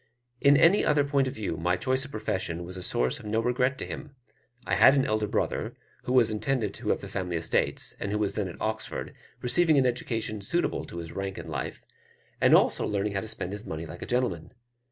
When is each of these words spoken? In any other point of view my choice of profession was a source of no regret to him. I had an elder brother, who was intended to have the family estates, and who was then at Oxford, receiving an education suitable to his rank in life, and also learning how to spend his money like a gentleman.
In 0.39 0.57
any 0.57 0.83
other 0.83 1.03
point 1.03 1.27
of 1.27 1.35
view 1.35 1.57
my 1.57 1.77
choice 1.77 2.03
of 2.05 2.09
profession 2.09 2.63
was 2.63 2.75
a 2.75 2.81
source 2.81 3.19
of 3.19 3.25
no 3.27 3.39
regret 3.39 3.77
to 3.77 3.85
him. 3.85 4.15
I 4.65 4.73
had 4.73 4.95
an 4.95 5.05
elder 5.05 5.27
brother, 5.27 5.75
who 6.05 6.13
was 6.13 6.31
intended 6.31 6.73
to 6.73 6.89
have 6.89 7.01
the 7.01 7.07
family 7.07 7.35
estates, 7.35 7.93
and 7.99 8.11
who 8.11 8.17
was 8.17 8.33
then 8.33 8.47
at 8.47 8.59
Oxford, 8.59 9.13
receiving 9.43 9.77
an 9.77 9.85
education 9.85 10.41
suitable 10.41 10.85
to 10.85 10.97
his 10.97 11.11
rank 11.11 11.37
in 11.37 11.47
life, 11.47 11.83
and 12.41 12.55
also 12.55 12.87
learning 12.87 13.13
how 13.13 13.21
to 13.21 13.27
spend 13.27 13.51
his 13.51 13.63
money 13.67 13.85
like 13.85 14.01
a 14.01 14.07
gentleman. 14.07 14.51